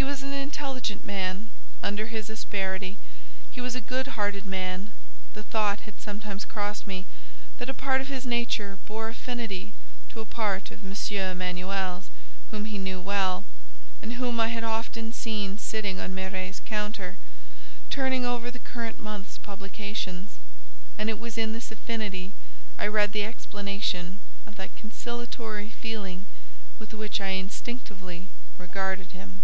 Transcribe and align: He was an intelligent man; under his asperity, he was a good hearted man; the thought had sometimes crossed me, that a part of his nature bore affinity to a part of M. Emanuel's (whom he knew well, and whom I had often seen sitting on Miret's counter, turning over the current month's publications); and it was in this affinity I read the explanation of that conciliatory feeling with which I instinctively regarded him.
He 0.00 0.04
was 0.10 0.22
an 0.22 0.32
intelligent 0.32 1.04
man; 1.04 1.50
under 1.82 2.06
his 2.06 2.30
asperity, 2.30 2.96
he 3.52 3.60
was 3.60 3.74
a 3.74 3.82
good 3.82 4.16
hearted 4.16 4.46
man; 4.46 4.92
the 5.34 5.42
thought 5.42 5.80
had 5.80 6.00
sometimes 6.00 6.46
crossed 6.46 6.86
me, 6.86 7.04
that 7.58 7.68
a 7.68 7.74
part 7.74 8.00
of 8.00 8.08
his 8.08 8.24
nature 8.24 8.78
bore 8.86 9.10
affinity 9.10 9.74
to 10.08 10.20
a 10.20 10.24
part 10.24 10.70
of 10.70 10.82
M. 10.82 10.96
Emanuel's 11.18 12.08
(whom 12.50 12.64
he 12.64 12.78
knew 12.78 12.98
well, 12.98 13.44
and 14.00 14.14
whom 14.14 14.40
I 14.40 14.48
had 14.48 14.64
often 14.64 15.12
seen 15.12 15.58
sitting 15.58 16.00
on 16.00 16.14
Miret's 16.14 16.62
counter, 16.64 17.16
turning 17.90 18.24
over 18.24 18.50
the 18.50 18.58
current 18.58 18.98
month's 18.98 19.36
publications); 19.36 20.36
and 20.96 21.10
it 21.10 21.20
was 21.20 21.36
in 21.36 21.52
this 21.52 21.70
affinity 21.70 22.32
I 22.78 22.86
read 22.86 23.12
the 23.12 23.26
explanation 23.26 24.18
of 24.46 24.56
that 24.56 24.74
conciliatory 24.76 25.68
feeling 25.68 26.24
with 26.78 26.94
which 26.94 27.20
I 27.20 27.32
instinctively 27.36 28.28
regarded 28.56 29.12
him. 29.12 29.42